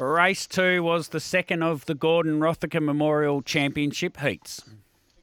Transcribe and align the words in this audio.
Race 0.00 0.46
two 0.46 0.82
was 0.82 1.08
the 1.08 1.20
second 1.20 1.62
of 1.62 1.84
the 1.86 1.94
Gordon 1.94 2.40
Rothacker 2.40 2.82
Memorial 2.82 3.42
Championship 3.42 4.18
heats. 4.18 4.62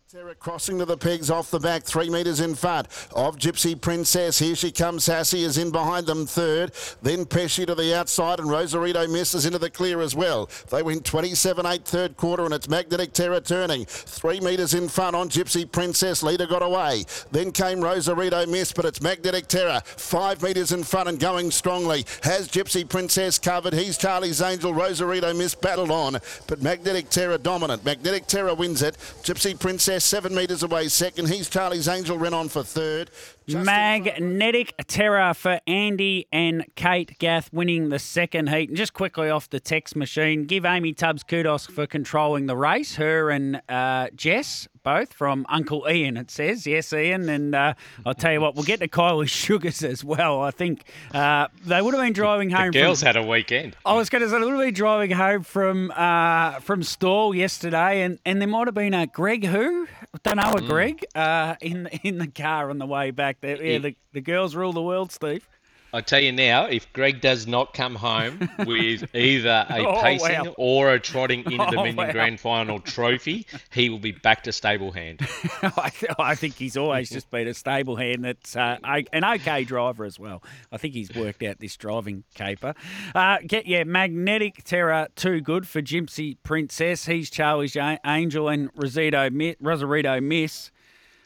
Terra 0.09 0.35
crossing 0.35 0.79
to 0.79 0.85
the 0.85 0.95
pegs 0.95 1.29
off 1.29 1.51
the 1.51 1.59
back, 1.59 1.83
three 1.83 2.09
metres 2.09 2.39
in 2.39 2.55
front 2.55 2.87
of 3.13 3.37
Gypsy 3.37 3.79
Princess. 3.79 4.39
Here 4.39 4.55
she 4.55 4.71
comes. 4.71 5.03
Sassy 5.03 5.43
is 5.43 5.57
in 5.57 5.69
behind 5.69 6.07
them 6.07 6.25
third. 6.25 6.71
Then 7.01 7.25
Pesci 7.25 7.67
to 7.67 7.75
the 7.75 7.93
outside, 7.93 8.39
and 8.39 8.49
Rosarito 8.49 9.05
misses 9.07 9.45
into 9.45 9.59
the 9.59 9.69
clear 9.69 9.99
as 9.99 10.15
well. 10.15 10.49
They 10.69 10.81
win 10.81 11.01
27 11.01 11.65
8 11.65 11.83
third 11.83 12.15
quarter, 12.15 12.45
and 12.45 12.53
it's 12.53 12.69
Magnetic 12.69 13.11
Terror 13.11 13.41
turning. 13.41 13.83
Three 13.83 14.39
metres 14.39 14.73
in 14.73 14.87
front 14.87 15.13
on 15.13 15.27
Gypsy 15.27 15.69
Princess. 15.69 16.23
Leader 16.23 16.47
got 16.47 16.63
away. 16.63 17.03
Then 17.31 17.51
came 17.51 17.81
Rosarito 17.81 18.45
Miss, 18.45 18.71
but 18.71 18.85
it's 18.85 19.01
Magnetic 19.01 19.47
Terror. 19.47 19.81
Five 19.83 20.41
metres 20.41 20.71
in 20.71 20.85
front 20.85 21.09
and 21.09 21.19
going 21.19 21.51
strongly. 21.51 22.05
Has 22.23 22.47
Gypsy 22.47 22.87
Princess 22.87 23.37
covered. 23.37 23.73
He's 23.73 23.97
Charlie's 23.97 24.41
Angel. 24.41 24.73
Rosarito 24.73 25.33
Miss 25.33 25.53
battled 25.53 25.91
on, 25.91 26.17
but 26.47 26.61
Magnetic 26.61 27.09
Terror 27.09 27.37
dominant. 27.37 27.83
Magnetic 27.83 28.25
Terror 28.27 28.55
wins 28.55 28.81
it. 28.81 28.95
Gypsy 29.21 29.59
Princess 29.59 29.96
seven 29.99 30.35
metres 30.35 30.63
away 30.63 30.87
second. 30.87 31.29
He's 31.29 31.49
Charlie's 31.49 31.87
Angel 31.87 32.17
ran 32.17 32.33
on 32.33 32.49
for 32.49 32.63
third. 32.63 33.09
Magnetic 33.47 34.73
Terror 34.87 35.33
for 35.33 35.59
Andy 35.67 36.27
and 36.31 36.65
Kate 36.75 37.17
Gath 37.19 37.51
winning 37.53 37.89
the 37.89 37.99
second 37.99 38.49
heat. 38.49 38.69
And 38.69 38.77
just 38.77 38.93
quickly 38.93 39.29
off 39.29 39.49
the 39.49 39.59
text 39.59 39.95
machine, 39.95 40.45
give 40.45 40.65
Amy 40.65 40.93
Tubbs 40.93 41.23
kudos 41.23 41.65
for 41.65 41.87
controlling 41.87 42.45
the 42.45 42.57
race. 42.57 42.95
Her 42.95 43.29
and 43.29 43.61
uh, 43.69 44.07
Jess, 44.15 44.67
both 44.87 45.11
from 45.11 45.45
Uncle 45.49 45.85
Ian, 45.89 46.15
it 46.15 46.31
says. 46.31 46.65
Yes, 46.65 46.93
Ian. 46.93 47.27
And 47.27 47.53
uh, 47.53 47.73
I'll 48.05 48.13
tell 48.13 48.31
you 48.31 48.39
what, 48.39 48.55
we'll 48.55 48.63
get 48.63 48.79
to 48.79 48.87
Kylie 48.87 49.27
Sugars 49.45 49.83
as 49.83 50.01
well. 50.01 50.41
I 50.41 50.51
think 50.51 50.85
uh, 51.13 51.49
they 51.65 51.81
would 51.81 51.93
have 51.93 52.01
been 52.01 52.13
driving 52.13 52.49
home. 52.51 52.71
The 52.71 52.79
girls 52.79 53.01
from, 53.01 53.07
had 53.07 53.17
a 53.17 53.23
weekend. 53.23 53.75
I 53.85 53.95
was 53.95 54.09
going 54.09 54.21
to 54.21 54.29
say, 54.29 54.39
they 54.39 54.45
would 54.45 54.53
have 54.53 54.61
been 54.61 54.73
driving 54.73 55.11
home 55.11 55.43
from 55.43 55.91
uh, 55.91 56.61
from 56.61 56.83
Stawell 56.83 57.35
yesterday, 57.35 58.03
and, 58.03 58.17
and 58.25 58.39
there 58.39 58.47
might 58.47 58.67
have 58.67 58.75
been 58.75 58.93
a 58.93 59.07
Greg 59.07 59.45
who? 59.45 59.89
Don't 60.23 60.37
know 60.37 60.53
a 60.53 60.61
Greg 60.61 61.05
uh, 61.15 61.55
in, 61.59 61.87
in 62.03 62.17
the 62.17 62.27
car 62.27 62.69
on 62.69 62.77
the 62.77 62.85
way 62.85 63.11
back. 63.11 63.41
There. 63.41 63.61
Yeah, 63.61 63.79
the, 63.79 63.95
the 64.13 64.21
girls 64.21 64.55
rule 64.55 64.71
the 64.71 64.81
world, 64.81 65.11
Steve. 65.11 65.45
I 65.93 66.01
tell 66.01 66.19
you 66.19 66.31
now, 66.31 66.65
if 66.65 66.91
Greg 66.93 67.21
does 67.21 67.47
not 67.47 67.73
come 67.73 67.95
home 67.95 68.49
with 68.65 69.13
either 69.15 69.65
a 69.69 69.85
Oh, 69.87 70.01
pacing 70.01 70.45
wow. 70.45 70.55
or 70.57 70.93
a 70.93 70.99
trotting 70.99 71.39
into 71.45 71.57
the 71.57 71.63
Oh, 71.67 71.71
Dominion 71.71 71.95
wow. 71.95 72.11
Grand 72.11 72.39
Final 72.39 72.79
trophy, 72.79 73.45
he 73.71 73.89
will 73.89 73.99
be 73.99 74.11
back 74.11 74.43
to 74.43 74.51
stable 74.51 74.91
hand. 74.91 75.21
I, 75.61 75.89
th- 75.89 76.11
I 76.19 76.35
think 76.35 76.55
he's 76.55 76.75
always 76.77 77.09
just 77.09 77.29
been 77.31 77.47
a 77.47 77.53
stable 77.53 77.95
hand 77.95 78.25
that's 78.25 78.55
uh, 78.55 78.77
an 78.83 79.23
okay 79.23 79.63
driver 79.63 80.03
as 80.05 80.19
well. 80.19 80.43
I 80.71 80.77
think 80.77 80.93
he's 80.93 81.13
worked 81.15 81.41
out 81.43 81.59
this 81.59 81.75
driving 81.77 82.23
caper. 82.35 82.73
Uh, 83.15 83.37
get 83.45 83.65
yeah, 83.65 83.83
magnetic 83.83 84.63
terror 84.63 85.07
too 85.15 85.41
good 85.41 85.67
for 85.67 85.81
Gypsy 85.81 86.37
Princess. 86.43 87.05
He's 87.05 87.29
Charlie's 87.29 87.77
Angel 88.05 88.49
and 88.49 88.69
Rosito 88.75 89.29
Rosarito 89.61 90.19
Miss. 90.21 90.71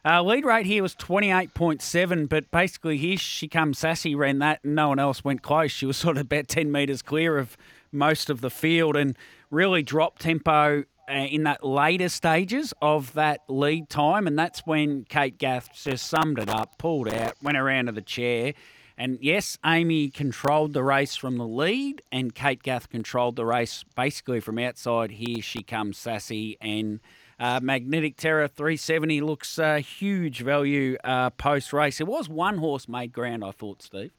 Uh, 0.03 0.23
lead 0.23 0.43
rate 0.43 0.65
here 0.65 0.81
was 0.81 0.95
28.7, 0.95 2.27
but 2.27 2.49
basically 2.49 2.97
here 2.97 3.17
she 3.17 3.47
comes 3.47 3.77
sassy, 3.77 4.15
ran 4.15 4.39
that, 4.39 4.59
and 4.63 4.73
no 4.73 4.89
one 4.89 4.97
else 4.97 5.23
went 5.23 5.43
close. 5.43 5.69
She 5.71 5.85
was 5.85 5.97
sort 5.97 6.17
of 6.17 6.21
about 6.21 6.47
10 6.47 6.71
metres 6.71 7.01
clear 7.01 7.37
of 7.37 7.55
most 7.91 8.29
of 8.29 8.41
the 8.41 8.49
field 8.49 8.95
and 8.95 9.15
really 9.51 9.83
dropped 9.83 10.21
tempo 10.21 10.85
uh, 11.09 11.13
in 11.13 11.43
that 11.43 11.63
later 11.63 12.09
stages 12.09 12.73
of 12.81 13.13
that 13.13 13.41
lead 13.47 13.89
time. 13.89 14.25
And 14.25 14.39
that's 14.39 14.61
when 14.65 15.03
Kate 15.03 15.37
Gath 15.37 15.69
just 15.73 16.07
summed 16.07 16.39
it 16.39 16.49
up, 16.49 16.79
pulled 16.79 17.09
out, 17.09 17.35
went 17.43 17.57
around 17.57 17.85
to 17.85 17.91
the 17.91 18.01
chair. 18.01 18.53
And 18.97 19.19
yes, 19.21 19.57
Amy 19.65 20.09
controlled 20.09 20.73
the 20.73 20.83
race 20.83 21.15
from 21.15 21.37
the 21.37 21.47
lead, 21.47 22.01
and 22.11 22.35
Kate 22.35 22.61
Gath 22.61 22.89
controlled 22.89 23.35
the 23.35 23.45
race 23.45 23.83
basically 23.95 24.39
from 24.39 24.59
outside. 24.59 25.11
Here 25.11 25.41
she 25.41 25.63
comes, 25.63 25.97
sassy, 25.97 26.57
and 26.61 26.99
uh, 27.41 27.59
Magnetic 27.59 28.17
Terror 28.17 28.47
370 28.47 29.19
looks 29.21 29.57
uh, 29.57 29.77
huge 29.77 30.41
value 30.41 30.95
uh, 31.03 31.31
post 31.31 31.73
race. 31.73 31.99
It 31.99 32.05
was 32.05 32.29
one 32.29 32.59
horse 32.59 32.87
made 32.87 33.11
ground, 33.11 33.43
I 33.43 33.49
thought, 33.49 33.81
Steve. 33.81 34.11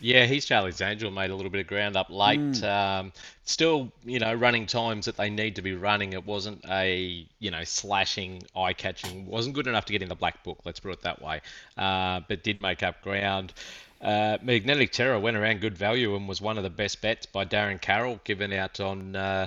Yeah, 0.00 0.26
he's 0.26 0.44
Charlie's 0.44 0.80
Angel. 0.80 1.10
Made 1.12 1.30
a 1.30 1.36
little 1.36 1.50
bit 1.50 1.60
of 1.60 1.68
ground 1.68 1.96
up 1.96 2.10
late. 2.10 2.40
Mm. 2.40 2.64
Um, 2.64 3.12
still, 3.44 3.92
you 4.04 4.18
know, 4.18 4.34
running 4.34 4.66
times 4.66 5.06
that 5.06 5.16
they 5.16 5.30
need 5.30 5.54
to 5.56 5.62
be 5.62 5.74
running. 5.74 6.12
It 6.12 6.26
wasn't 6.26 6.64
a, 6.68 7.24
you 7.38 7.50
know, 7.52 7.62
slashing, 7.62 8.42
eye-catching. 8.56 9.26
wasn't 9.26 9.54
good 9.54 9.68
enough 9.68 9.84
to 9.84 9.92
get 9.92 10.02
in 10.02 10.08
the 10.08 10.16
black 10.16 10.42
book. 10.42 10.58
Let's 10.64 10.80
put 10.80 10.90
it 10.90 11.02
that 11.02 11.22
way. 11.22 11.40
Uh, 11.78 12.20
but 12.28 12.42
did 12.42 12.60
make 12.60 12.82
up 12.82 13.00
ground. 13.00 13.54
Uh, 14.02 14.38
Magnetic 14.42 14.90
Terror 14.90 15.20
went 15.20 15.36
around 15.36 15.60
good 15.60 15.78
value 15.78 16.16
and 16.16 16.28
was 16.28 16.40
one 16.40 16.58
of 16.58 16.64
the 16.64 16.70
best 16.70 17.00
bets 17.00 17.26
by 17.26 17.44
Darren 17.44 17.80
Carroll, 17.80 18.20
given 18.24 18.52
out 18.52 18.80
on 18.80 19.14
uh, 19.14 19.46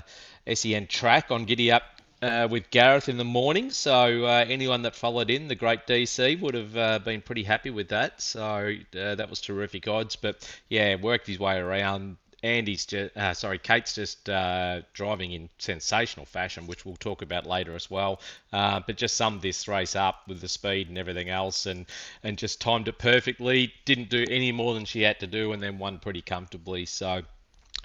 SEN 0.51 0.87
track 0.87 1.31
on 1.31 1.43
Giddy 1.43 1.69
Up 1.69 1.83
uh, 2.21 2.47
with 2.49 2.69
Gareth 2.69 3.09
in 3.09 3.17
the 3.17 3.23
morning. 3.23 3.71
So 3.71 4.25
uh, 4.25 4.45
anyone 4.47 4.83
that 4.83 4.95
followed 4.95 5.29
in, 5.29 5.47
the 5.47 5.55
great 5.55 5.87
DC, 5.87 6.39
would 6.41 6.55
have 6.55 6.77
uh, 6.77 6.99
been 6.99 7.21
pretty 7.21 7.43
happy 7.43 7.69
with 7.69 7.89
that. 7.89 8.21
So 8.21 8.75
uh, 8.99 9.15
that 9.15 9.29
was 9.29 9.41
terrific 9.41 9.87
odds. 9.87 10.15
But 10.15 10.47
yeah, 10.69 10.95
worked 10.95 11.27
his 11.27 11.39
way 11.39 11.57
around. 11.57 12.17
Andy's 12.41 12.85
just, 12.85 13.17
uh, 13.17 13.33
sorry, 13.33 13.59
Kate's 13.59 13.95
just 13.95 14.29
uh, 14.29 14.81
driving 14.93 15.33
in 15.33 15.49
sensational 15.57 16.25
fashion, 16.25 16.67
which 16.67 16.85
we'll 16.85 16.95
talk 16.95 17.21
about 17.21 17.45
later 17.45 17.75
as 17.75 17.91
well. 17.91 18.21
But 18.51 18.95
just 18.95 19.17
summed 19.17 19.41
this 19.41 19.67
race 19.67 19.93
up 19.93 20.21
with 20.25 20.39
the 20.39 20.47
speed 20.47 20.87
and 20.87 20.97
everything 20.97 21.29
else, 21.29 21.65
and 21.65 21.85
and 22.23 22.37
just 22.37 22.61
timed 22.61 22.87
it 22.87 22.97
perfectly. 22.97 23.73
Didn't 23.83 24.09
do 24.09 24.23
any 24.29 24.53
more 24.53 24.73
than 24.73 24.85
she 24.85 25.01
had 25.01 25.19
to 25.19 25.27
do, 25.27 25.51
and 25.51 25.61
then 25.61 25.79
won 25.79 25.99
pretty 25.99 26.21
comfortably. 26.21 26.85
So 26.85 27.23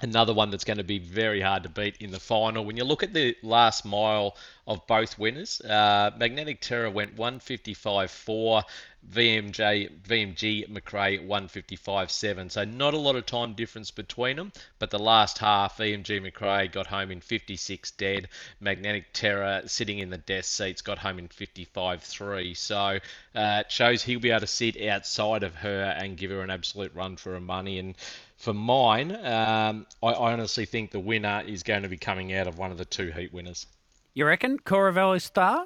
another 0.01 0.33
one 0.33 0.51
that's 0.51 0.65
going 0.65 0.77
to 0.77 0.83
be 0.83 0.99
very 0.99 1.41
hard 1.41 1.63
to 1.63 1.69
beat 1.69 1.97
in 1.97 2.11
the 2.11 2.19
final. 2.19 2.65
When 2.65 2.77
you 2.77 2.83
look 2.83 3.03
at 3.03 3.13
the 3.13 3.35
last 3.41 3.85
mile 3.85 4.35
of 4.67 4.85
both 4.87 5.17
winners, 5.17 5.61
uh, 5.61 6.11
Magnetic 6.17 6.59
Terror 6.59 6.89
went 6.89 7.15
155.4, 7.15 8.63
VMJ 9.11 10.01
VMG 10.01 10.67
McRae 10.67 11.25
155.7. 11.25 12.51
So 12.51 12.65
not 12.65 12.93
a 12.93 12.97
lot 12.97 13.15
of 13.15 13.25
time 13.25 13.53
difference 13.53 13.91
between 13.91 14.35
them, 14.35 14.51
but 14.79 14.89
the 14.89 14.99
last 14.99 15.37
half, 15.37 15.77
VMG 15.77 16.19
McRae 16.29 16.71
got 16.71 16.87
home 16.87 17.11
in 17.11 17.21
56 17.21 17.91
dead. 17.91 18.27
Magnetic 18.59 19.13
Terror 19.13 19.61
sitting 19.67 19.99
in 19.99 20.09
the 20.09 20.17
death 20.17 20.45
seats 20.45 20.81
got 20.81 20.97
home 20.97 21.19
in 21.19 21.27
55.3. 21.27 22.57
So 22.57 22.77
uh, 22.77 22.99
it 23.35 23.71
shows 23.71 24.03
he'll 24.03 24.19
be 24.19 24.31
able 24.31 24.41
to 24.41 24.47
sit 24.47 24.81
outside 24.81 25.43
of 25.43 25.55
her 25.55 25.95
and 25.97 26.17
give 26.17 26.31
her 26.31 26.41
an 26.41 26.49
absolute 26.49 26.93
run 26.95 27.15
for 27.15 27.33
her 27.33 27.39
money. 27.39 27.77
And 27.77 27.95
for 28.37 28.53
mine, 28.53 29.11
um, 29.25 29.85
I, 30.03 30.07
I 30.07 30.33
honestly 30.33 30.65
think 30.65 30.91
the 30.91 30.99
winner 30.99 31.43
is 31.45 31.63
going 31.63 31.83
to 31.83 31.89
be 31.89 31.97
coming 31.97 32.33
out 32.33 32.47
of 32.47 32.57
one 32.57 32.71
of 32.71 32.77
the 32.77 32.85
two 32.85 33.11
heat 33.11 33.33
winners. 33.33 33.67
You 34.13 34.25
reckon? 34.25 34.59
Coravello 34.59 35.21
Star, 35.21 35.65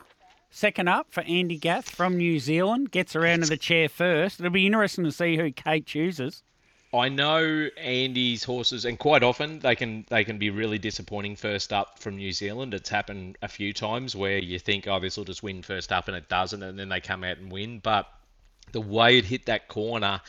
second 0.50 0.88
up 0.88 1.08
for 1.12 1.22
Andy 1.22 1.58
Gath 1.58 1.90
from 1.90 2.18
New 2.18 2.40
Zealand, 2.40 2.92
gets 2.92 3.16
around 3.16 3.42
to 3.42 3.50
the 3.50 3.58
chair 3.58 3.90
first. 3.90 4.40
It'll 4.40 4.52
be 4.52 4.66
interesting 4.66 5.04
to 5.04 5.12
see 5.12 5.38
who 5.38 5.52
Kate 5.52 5.86
chooses. 5.86 6.44
I 6.92 7.10
know 7.10 7.70
Andy's 7.78 8.44
horses, 8.44 8.86
and 8.86 8.98
quite 8.98 9.22
often 9.22 9.60
they 9.60 9.76
can 9.76 10.06
they 10.10 10.24
can 10.24 10.40
be 10.40 10.50
really 10.50 10.80
disappointing 10.80 11.36
first 11.36 11.72
up 11.72 12.00
from 12.00 12.16
New 12.16 12.32
Zealand. 12.32 12.74
It's 12.74 12.90
happened 12.90 13.38
a 13.44 13.48
few 13.48 13.74
times 13.74 14.16
where 14.16 14.40
you 14.40 14.58
think, 14.58 14.88
oh, 14.88 15.00
this 15.00 15.16
will 15.16 15.26
just 15.26 15.44
win 15.44 15.62
first 15.62 15.92
up, 15.92 16.08
and 16.08 16.18
it 16.18 16.30
doesn't, 16.30 16.64
and 16.64 16.80
then 16.80 16.90
they 16.90 17.00
come 17.00 17.24
out 17.24 17.38
and 17.38 17.52
win. 17.52 17.78
But 17.78 18.08
the 18.72 18.82
way 18.82 19.20
it 19.20 19.26
hit 19.26 19.46
that 19.46 19.68
corner, 19.68 20.22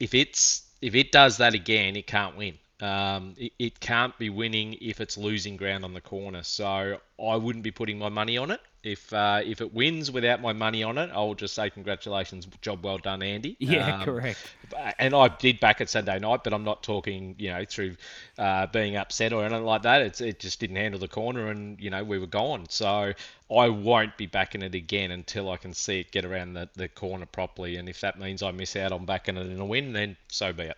if 0.00 0.12
it's 0.12 0.62
if 0.82 0.94
it 0.94 1.12
does 1.12 1.38
that 1.38 1.54
again, 1.54 1.96
it 1.96 2.06
can't 2.06 2.36
win. 2.36 2.58
Um, 2.82 3.34
it, 3.38 3.52
it 3.58 3.80
can't 3.80 4.18
be 4.18 4.30
winning 4.30 4.76
if 4.82 5.00
it's 5.00 5.16
losing 5.18 5.56
ground 5.56 5.84
on 5.84 5.94
the 5.94 6.02
corner. 6.02 6.42
So 6.44 7.00
I 7.22 7.36
wouldn't 7.36 7.64
be 7.64 7.72
putting 7.72 7.98
my 7.98 8.10
money 8.10 8.36
on 8.38 8.50
it. 8.50 8.60
If 8.84 9.12
uh, 9.14 9.42
if 9.44 9.62
it 9.62 9.72
wins 9.74 10.10
without 10.10 10.42
my 10.42 10.52
money 10.52 10.82
on 10.82 10.98
it, 10.98 11.10
I'll 11.14 11.34
just 11.34 11.54
say 11.54 11.70
congratulations, 11.70 12.46
job 12.62 12.84
well 12.84 12.98
done, 12.98 13.22
Andy. 13.22 13.58
Yeah, 13.60 13.92
Um, 13.92 13.92
correct. 13.92 14.56
and 14.98 15.14
I 15.14 15.28
did 15.28 15.60
back 15.60 15.80
it 15.80 15.88
Sunday 15.90 16.18
night, 16.18 16.44
but 16.44 16.52
I'm 16.52 16.64
not 16.64 16.82
talking, 16.82 17.36
you 17.38 17.50
know, 17.50 17.64
through 17.64 17.96
uh, 18.38 18.66
being 18.68 18.96
upset 18.96 19.32
or 19.32 19.44
anything 19.44 19.64
like 19.64 19.82
that. 19.82 20.02
It's, 20.02 20.20
it 20.20 20.40
just 20.40 20.60
didn't 20.60 20.76
handle 20.76 21.00
the 21.00 21.08
corner, 21.08 21.48
and 21.50 21.80
you 21.80 21.90
know 21.90 22.02
we 22.04 22.18
were 22.18 22.26
gone. 22.26 22.68
So 22.70 23.12
I 23.54 23.68
won't 23.68 24.16
be 24.16 24.26
backing 24.26 24.62
it 24.62 24.74
again 24.74 25.10
until 25.12 25.50
I 25.50 25.56
can 25.58 25.74
see 25.74 26.00
it 26.00 26.10
get 26.12 26.24
around 26.24 26.54
the, 26.54 26.68
the 26.74 26.88
corner 26.88 27.26
properly. 27.26 27.76
And 27.76 27.88
if 27.88 28.00
that 28.00 28.18
means 28.18 28.42
I 28.42 28.50
miss 28.52 28.76
out 28.76 28.92
on 28.92 29.04
backing 29.06 29.36
it 29.36 29.46
in 29.46 29.60
a 29.60 29.66
win, 29.66 29.92
then 29.92 30.16
so 30.28 30.52
be 30.52 30.64
it. 30.64 30.76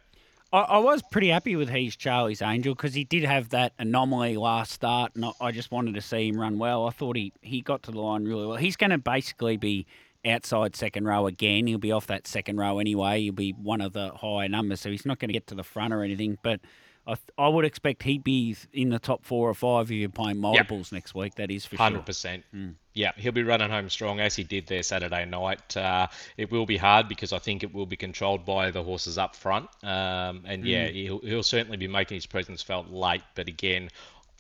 I, 0.55 0.61
I 0.61 0.79
was 0.79 1.03
pretty 1.11 1.31
happy 1.31 1.57
with 1.57 1.69
He's 1.69 1.97
Charlie's 1.97 2.41
Angel 2.41 2.77
because 2.77 2.95
he 2.95 3.03
did 3.03 3.25
have 3.25 3.49
that 3.49 3.73
anomaly 3.77 4.37
last 4.37 4.71
start, 4.71 5.11
and 5.17 5.25
I, 5.25 5.33
I 5.41 5.51
just 5.51 5.73
wanted 5.73 5.97
to 5.97 6.01
see 6.01 6.29
him 6.29 6.41
run 6.41 6.59
well. 6.59 6.87
I 6.87 6.91
thought 6.91 7.17
he, 7.17 7.33
he 7.43 7.61
got 7.61 7.83
to 7.83 7.91
the 7.91 8.01
line 8.01 8.25
really 8.25 8.47
well. 8.47 8.57
He's 8.57 8.77
going 8.77 8.91
to 8.91 8.99
basically 8.99 9.57
be 9.57 9.85
outside 10.25 10.77
second 10.77 11.07
row 11.07 11.27
again. 11.27 11.67
He'll 11.67 11.79
be 11.79 11.91
off 11.91 12.07
that 12.07 12.29
second 12.29 12.59
row 12.59 12.79
anyway. 12.79 13.23
He'll 13.23 13.33
be 13.33 13.51
one 13.51 13.81
of 13.81 13.95
the 13.95 14.11
higher 14.11 14.49
numbers, 14.49 14.81
so 14.81 14.91
he's 14.93 15.05
not 15.05 15.19
going 15.19 15.29
to 15.29 15.33
get 15.33 15.49
to 15.49 15.57
the 15.57 15.65
front 15.65 15.93
or 15.93 16.05
anything. 16.05 16.39
But 16.45 16.61
I, 17.07 17.17
I 17.37 17.49
would 17.49 17.65
expect 17.65 18.03
he'd 18.03 18.25
be 18.25 18.57
in 18.73 18.89
the 18.89 18.99
top 18.99 19.25
four 19.25 19.49
or 19.49 19.55
five 19.55 19.91
if 19.91 19.97
you're 19.97 20.09
playing 20.09 20.39
multiples 20.39 20.91
yep. 20.91 20.97
next 20.97 21.15
week. 21.15 21.35
That 21.35 21.51
is 21.51 21.67
for 21.67 21.77
sure. 21.77 21.91
100%. 21.91 22.43
Mm. 22.55 22.75
Yeah, 22.95 23.13
he'll 23.17 23.33
be 23.33 23.43
running 23.43 23.71
home 23.71 23.91
strong 23.91 24.21
as 24.21 24.37
he 24.37 24.45
did 24.45 24.67
there 24.67 24.83
Saturday 24.83 25.25
night. 25.27 25.77
Uh, 25.77 26.07
it 26.37 26.51
will 26.51 26.65
be 26.65 26.77
hard 26.77 27.09
because 27.09 27.33
I 27.33 27.39
think 27.39 27.63
it 27.63 27.75
will 27.75 27.87
be 27.87 27.97
controlled 27.97 28.47
by 28.47 28.71
the 28.71 28.83
horses 28.83 29.19
up 29.19 29.37
front. 29.37 29.69
Um, 29.83 30.45
and 30.47 30.65
yeah, 30.65 30.89
mm. 30.89 30.93
he'll, 30.93 31.19
he'll 31.21 31.43
certainly 31.43 31.77
be 31.77 31.89
making 31.89 32.15
his 32.17 32.27
presence 32.27 32.63
felt 32.63 32.89
late. 32.89 33.23
But 33.35 33.49
again, 33.49 33.91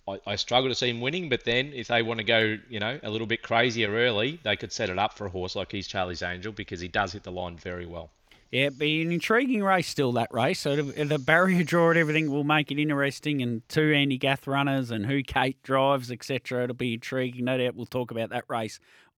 I, 0.08 0.20
I, 0.26 0.36
struggle 0.36 0.70
to 0.70 0.74
see 0.74 0.90
him 0.90 1.00
winning, 1.00 1.28
but 1.28 1.44
then 1.44 1.72
if 1.74 1.88
they 1.88 2.02
want 2.02 2.18
to 2.18 2.24
go, 2.24 2.58
you 2.68 2.78
know, 2.78 2.98
a 3.02 3.10
little 3.10 3.26
bit 3.26 3.42
crazier 3.42 3.90
early, 3.90 4.38
they 4.42 4.56
could 4.56 4.72
set 4.72 4.90
it 4.90 4.98
up 4.98 5.16
for 5.16 5.26
a 5.26 5.30
horse 5.30 5.56
like 5.56 5.72
he's 5.72 5.86
Charlie's 5.86 6.22
Angel 6.22 6.52
because 6.52 6.80
he 6.80 6.88
does 6.88 7.12
hit 7.12 7.22
the 7.22 7.32
line 7.32 7.56
very 7.56 7.86
well. 7.86 8.10
Yeah, 8.54 8.68
be 8.68 9.02
an 9.02 9.10
intriguing 9.10 9.64
race 9.64 9.88
still, 9.88 10.12
that 10.12 10.32
race. 10.32 10.60
So 10.60 10.76
the, 10.76 11.04
the, 11.04 11.18
barrier 11.18 11.64
draw 11.64 11.90
and 11.90 11.98
everything 11.98 12.30
will 12.30 12.44
make 12.44 12.70
it 12.70 12.78
interesting, 12.78 13.42
and 13.42 13.68
two 13.68 13.92
Andy 13.92 14.16
Gath 14.16 14.46
runners 14.46 14.92
and 14.92 15.06
who 15.06 15.24
Kate 15.24 15.60
drives, 15.64 16.12
etc. 16.12 16.62
It'll 16.62 16.76
be 16.76 16.94
intriguing. 16.94 17.46
No 17.46 17.58
doubt 17.58 17.74
we'll 17.74 17.86
talk 17.86 18.12
about 18.12 18.30
that 18.30 18.44
race 18.46 18.78